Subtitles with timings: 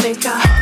[0.00, 0.59] Think I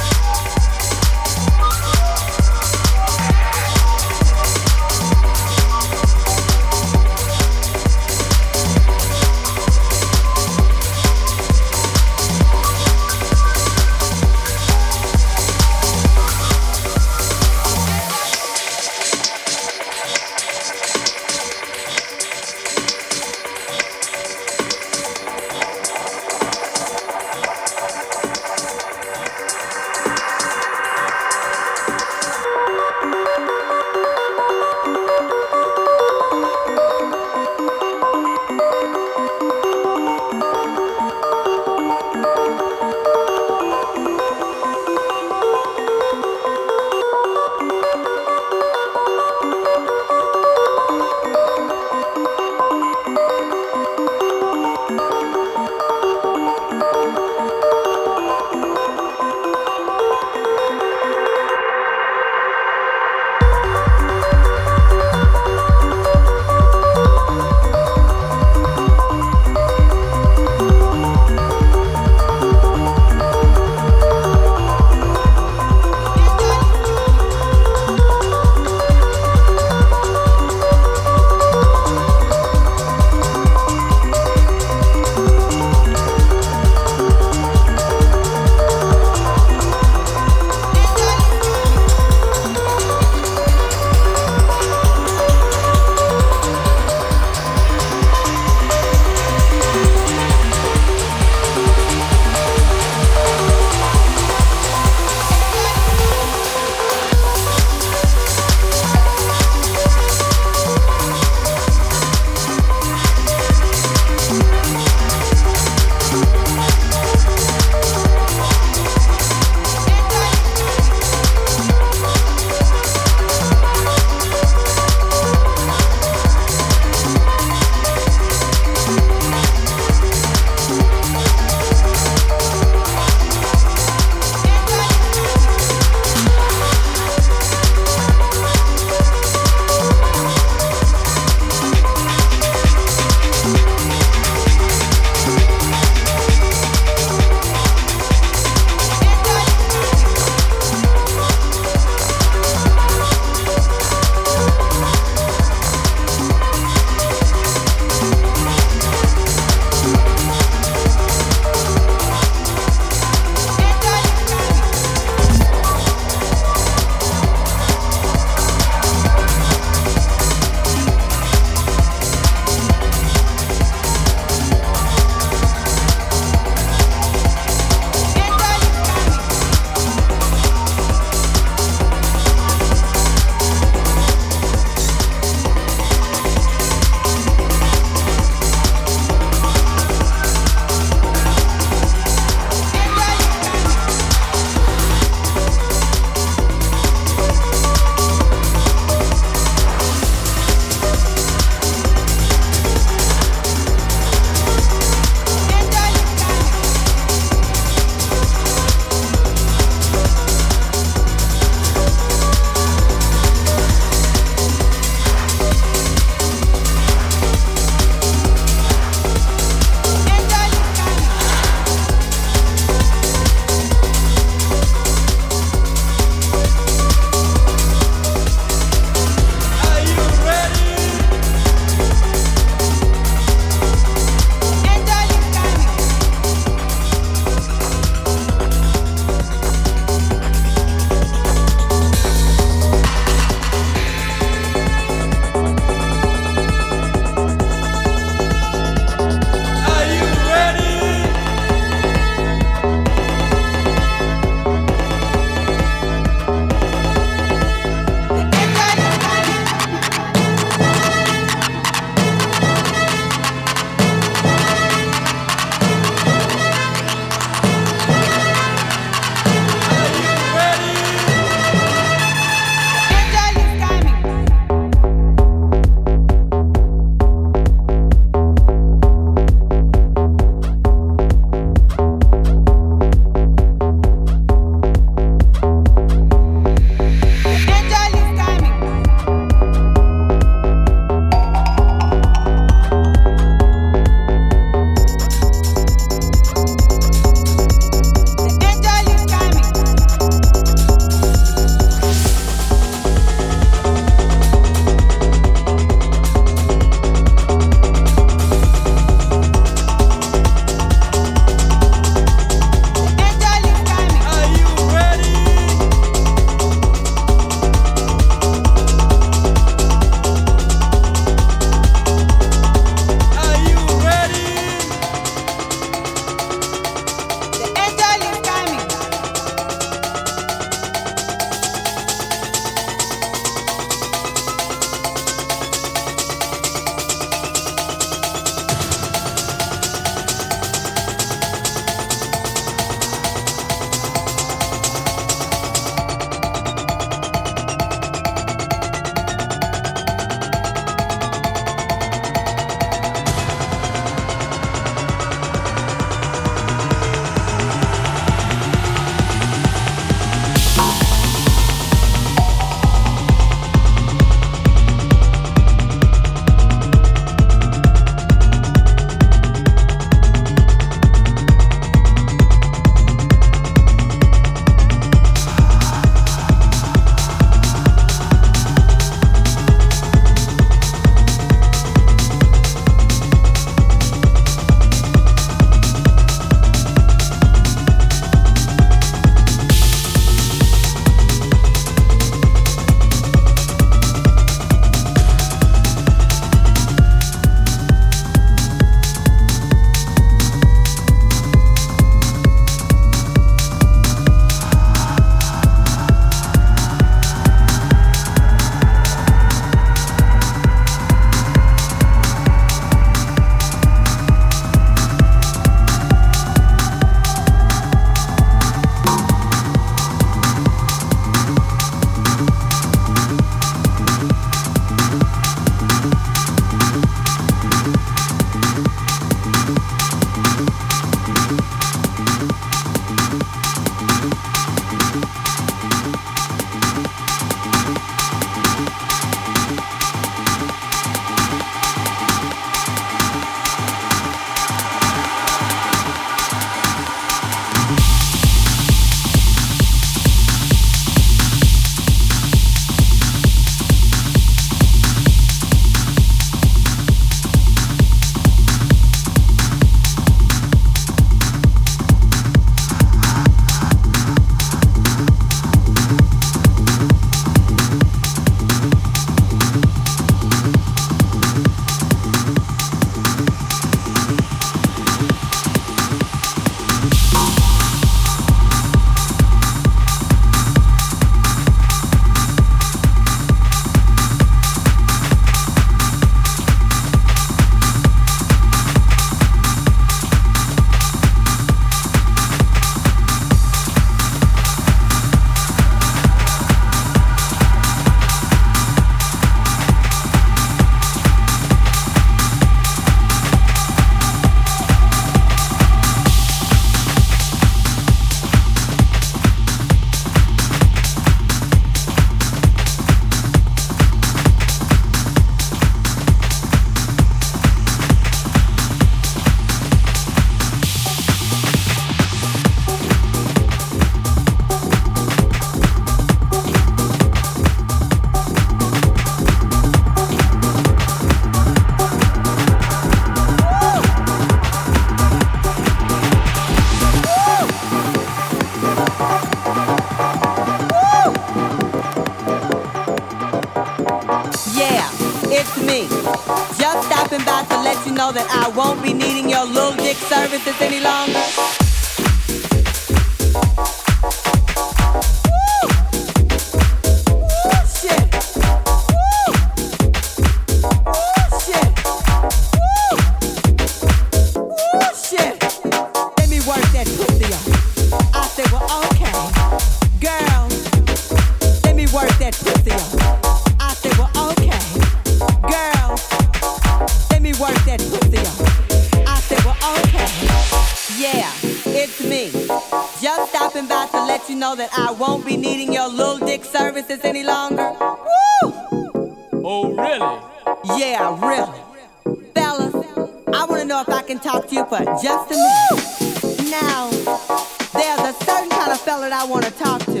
[599.36, 600.00] want to talk to.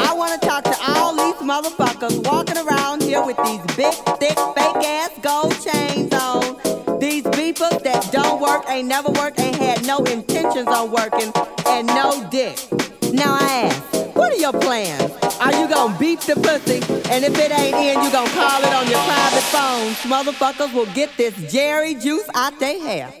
[0.00, 4.38] I want to talk to all these motherfuckers walking around here with these big, thick,
[4.56, 6.56] fake ass gold chains on.
[6.98, 11.30] These beepers that don't work, ain't never worked, ain't had no intentions on working,
[11.66, 12.56] and no dick.
[13.12, 15.12] Now I ask, what are your plans?
[15.38, 16.80] Are you gonna beat the pussy?
[17.12, 19.96] And if it ain't in, you gonna call it on your private phones.
[20.10, 23.12] Motherfuckers will get this Jheri juice out they hair.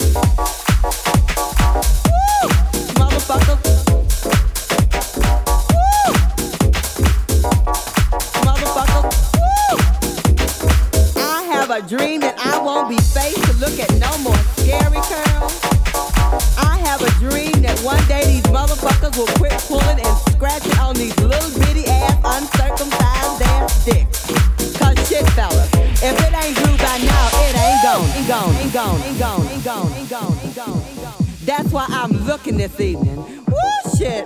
[0.00, 0.80] Motherfuckers.
[2.42, 2.59] Motherfuckers.
[11.16, 14.36] I have a dream that I won't be faced to look at no more.
[14.56, 15.56] Scary curls.
[16.58, 20.94] I have a dream that one day these motherfuckers will quit pulling and scratching on
[20.96, 24.26] these little bitty ass uncircumcised ass dicks.
[25.10, 29.00] Shit, fellas, if it ain't blue by now, it ain't gone, ain't gone, ain't gone,
[29.02, 30.39] ain't gone, ain't gone, gone,
[31.50, 33.16] That's why I'm looking this evening.
[33.16, 34.24] Woo, shit.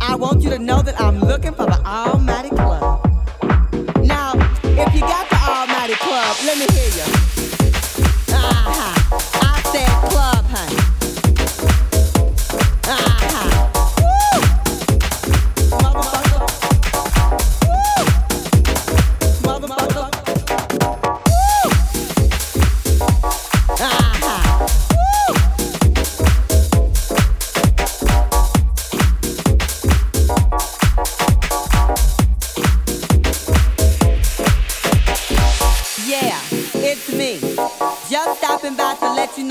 [0.00, 3.04] I want you to know that I'm looking for the Almighty Club.
[4.04, 7.12] Now, if you got the Almighty Club, let me hear you.
[8.32, 8.95] Uh-huh.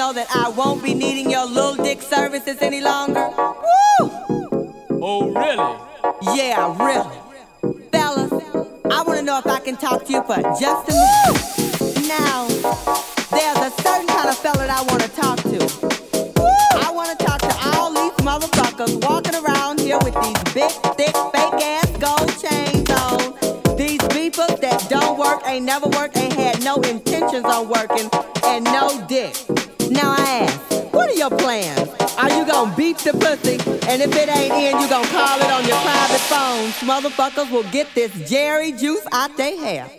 [0.05, 3.27] Know that I won't be needing your little dick services any longer?
[3.37, 4.11] Woo!
[5.01, 6.37] Oh, really?
[6.37, 7.17] Yeah, really.
[7.91, 8.31] Fellas,
[8.91, 12.07] I want to know if I can talk to you for just a minute.
[12.07, 12.45] Now,
[13.33, 15.57] there's a certain kind of fella that I want to talk to.
[16.85, 21.15] I want to talk to all these motherfuckers walking around here with these big, thick,
[21.33, 23.75] fake ass gold chains on.
[23.75, 28.07] These beepers that don't work, ain't never worked, ain't had no intentions on working,
[28.43, 29.33] and no dick.
[31.27, 31.89] Your plans?
[32.19, 33.57] Are you gonna beat the pussy?
[33.89, 36.73] And if it ain't in, you gonna call it on your private phones.
[36.81, 39.89] Motherfuckers will get this Jheri juice out they hair.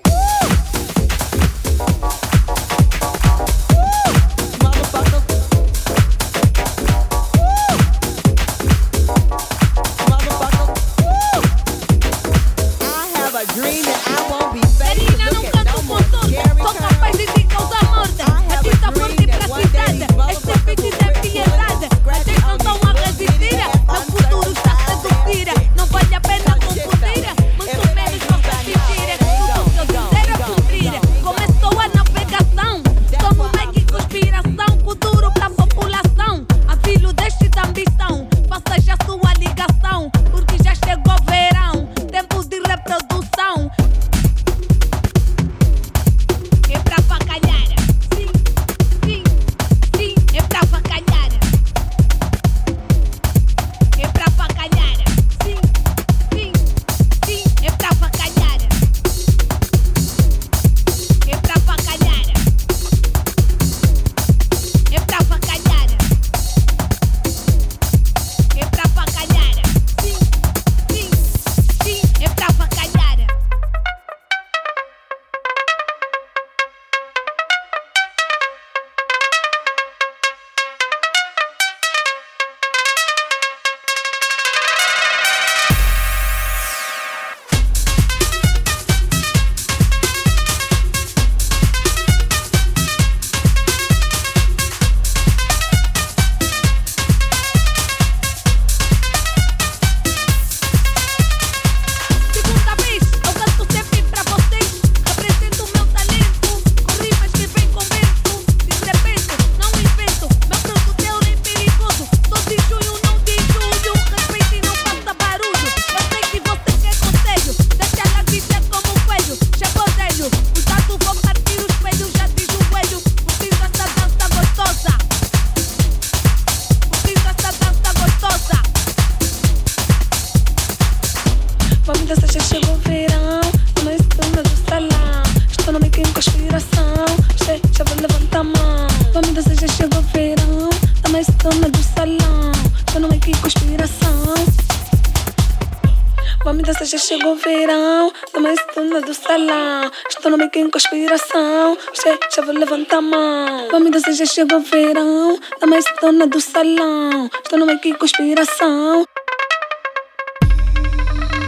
[150.46, 153.68] Meio com conspiração, che, já vou levantar a mão.
[153.70, 157.28] Vamos dançar, já chegou o verão, dá mais dona do salão.
[157.42, 159.04] Estou no meio com conspiração.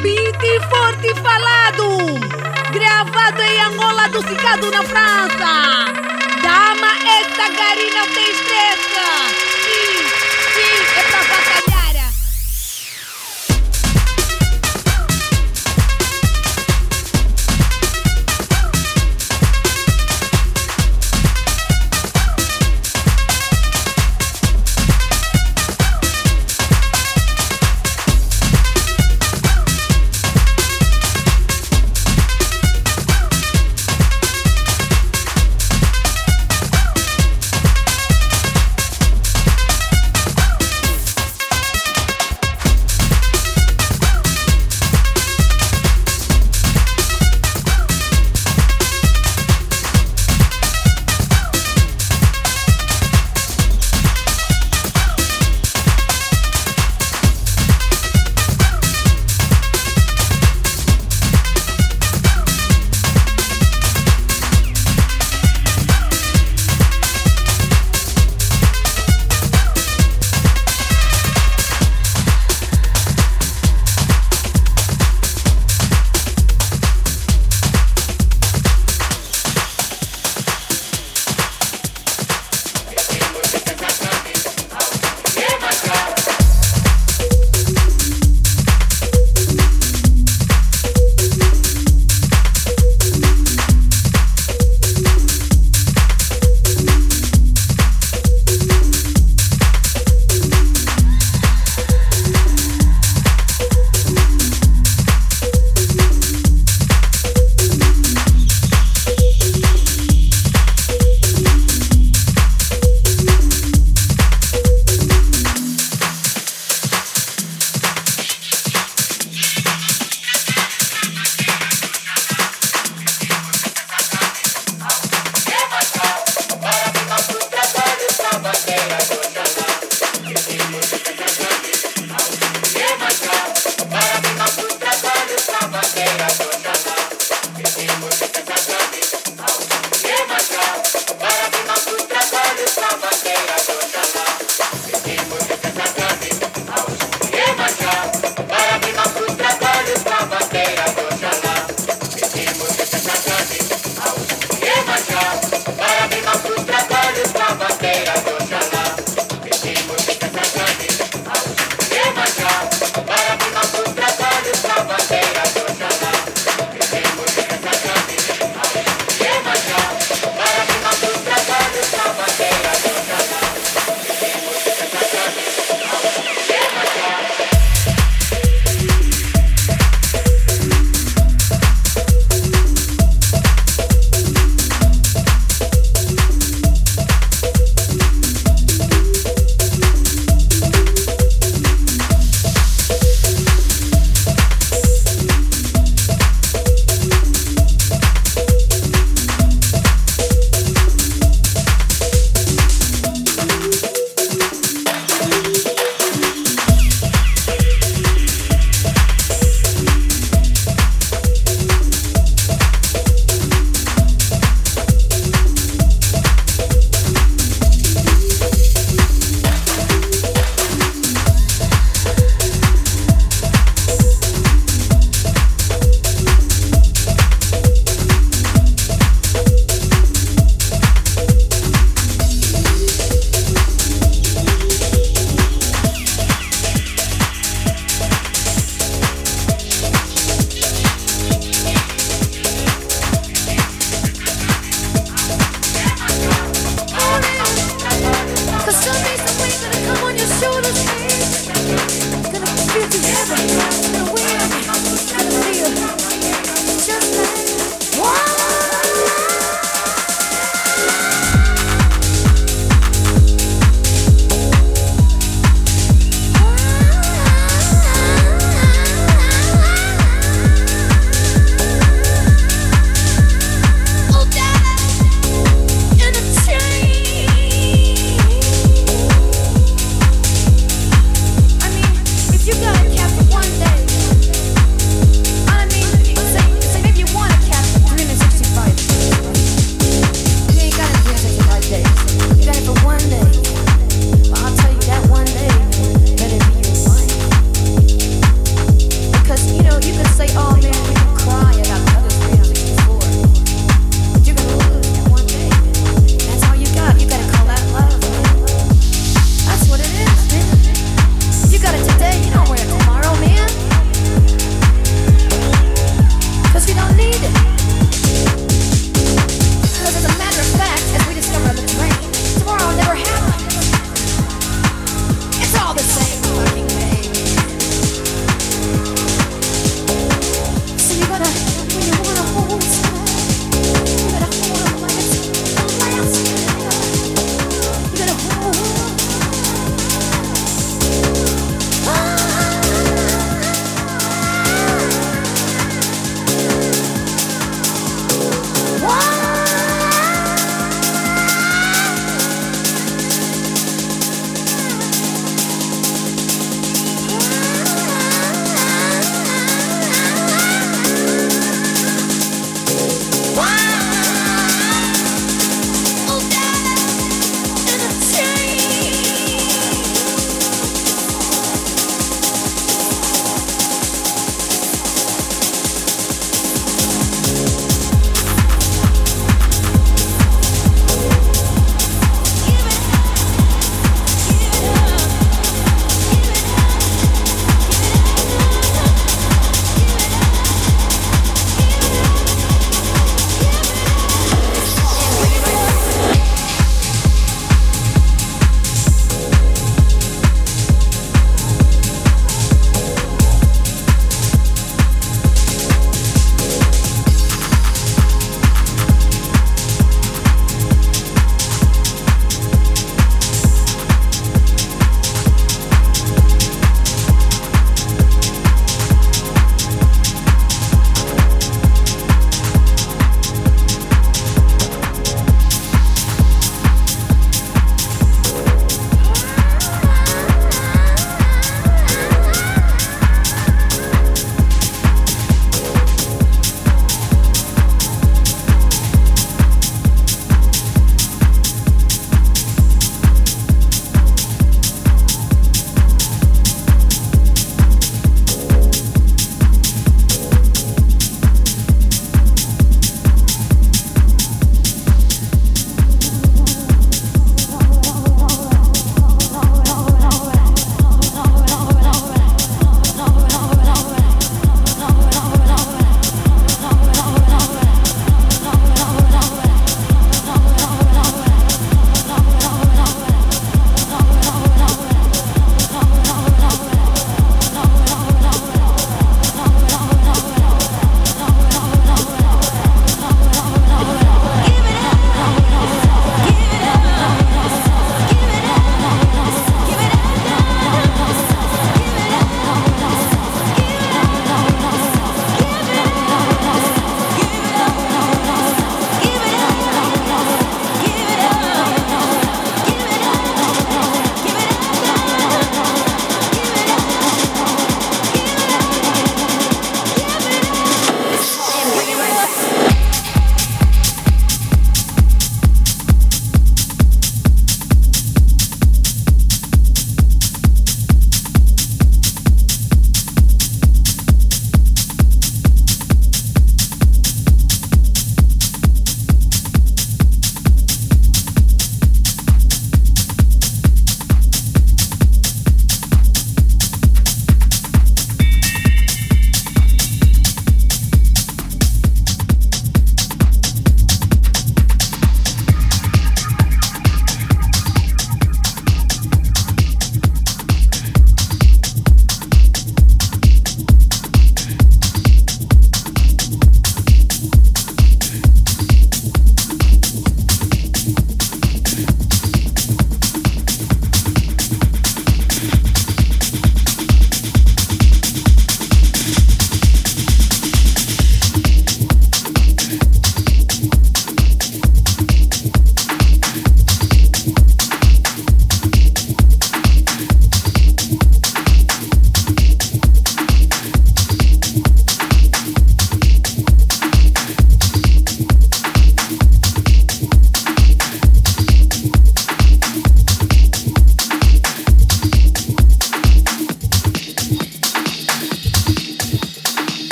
[0.00, 1.98] Beat forte falado,
[2.72, 5.92] gravado em Angola, do Cicado na França.
[6.42, 9.45] Dama, esta garina tem estressa.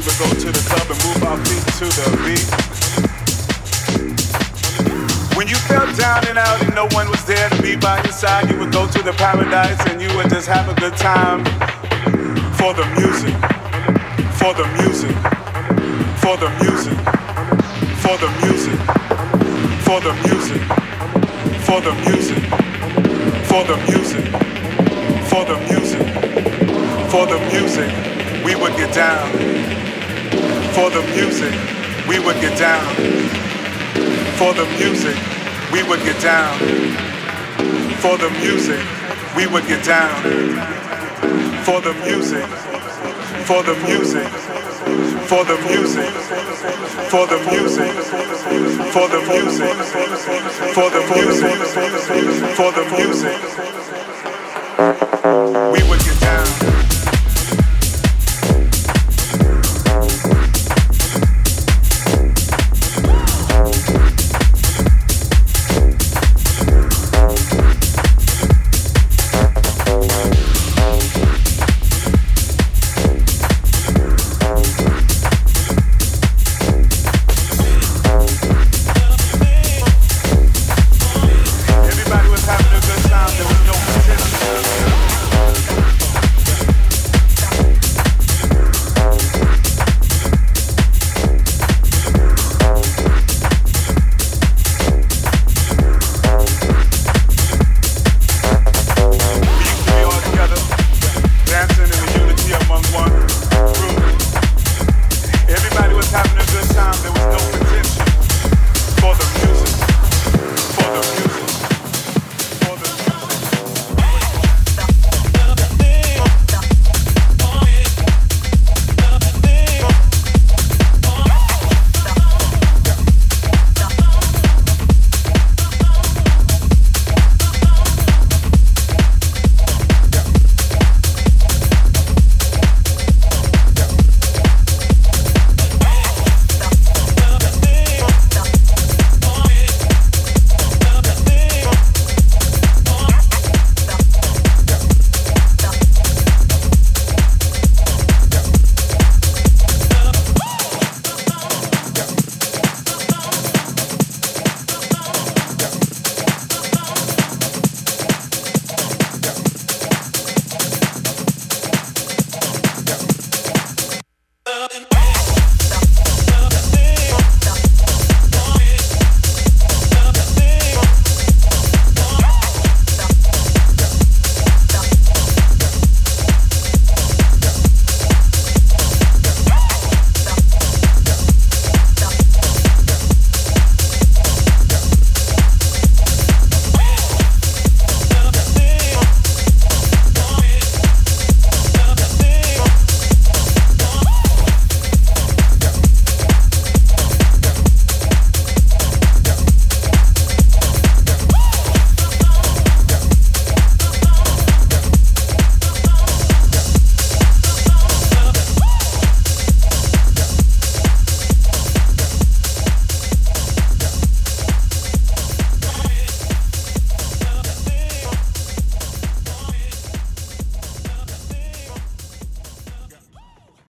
[0.00, 2.48] we would go to the club and move our feet to the beat.
[5.36, 8.12] When you felt down and out and no one was there to be by your
[8.12, 11.44] side, you would go to the paradise and you would just have a good time.
[12.56, 13.36] For the music,
[14.40, 15.12] for the music,
[16.16, 16.96] for the music,
[18.00, 18.80] for the music,
[19.84, 20.62] for the music,
[21.60, 22.40] for the music,
[23.44, 24.24] for the music,
[25.28, 26.06] for the music,
[27.10, 28.44] for the music.
[28.46, 29.79] We would get down.
[30.74, 31.52] For the music,
[32.08, 32.94] we would get down.
[34.38, 35.16] For the music,
[35.72, 36.58] we would get down.
[37.98, 38.80] For the music,
[39.36, 40.22] we would get down.
[41.64, 42.46] For the music,
[43.44, 44.28] for the music,
[45.28, 46.10] for the music,
[47.10, 47.92] for the music,
[48.94, 49.74] for the music,
[50.74, 51.56] for the music,
[52.54, 53.40] for the music.